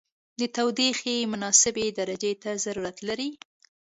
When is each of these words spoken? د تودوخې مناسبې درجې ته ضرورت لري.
د 0.39 0.41
تودوخې 0.55 1.17
مناسبې 1.33 1.87
درجې 1.99 2.33
ته 2.41 2.49
ضرورت 2.65 2.97
لري. 3.07 3.29